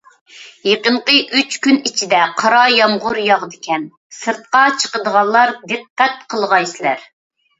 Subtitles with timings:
[0.67, 3.85] يېقىنقى ئۈچ كۈن ئىچىدە قارا يامغۇر ياغىدىكەن،
[4.21, 7.07] سىرتقا چىقىدىغانلار دىققەت قىلغايسىلەر.